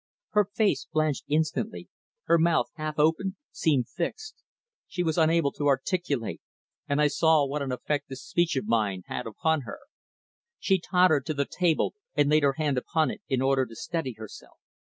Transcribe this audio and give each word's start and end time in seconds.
Her 0.31 0.45
face 0.51 0.87
blanched 0.91 1.25
instantly, 1.27 1.87
her 2.23 2.39
mouth, 2.39 2.69
half 2.73 2.97
opened, 2.97 3.35
seemed 3.51 3.87
fixed. 3.87 4.33
She 4.87 5.03
was 5.03 5.15
unable 5.19 5.51
to 5.51 5.67
articulate, 5.67 6.41
and 6.89 6.99
I 6.99 7.05
saw 7.07 7.45
what 7.45 7.61
an 7.61 7.71
effect 7.71 8.09
this 8.09 8.23
speech 8.25 8.55
of 8.55 8.65
mine 8.65 9.03
had 9.05 9.27
upon 9.27 9.61
her. 9.61 9.77
She 10.57 10.79
tottered 10.79 11.27
to 11.27 11.35
the 11.35 11.45
table 11.45 11.93
and 12.15 12.31
laid 12.31 12.41
her 12.41 12.53
hand 12.53 12.79
upon 12.79 13.11
it 13.11 13.21
in 13.29 13.43
order 13.43 13.63
to 13.63 13.75
steady 13.75 14.13
herself. 14.17 14.57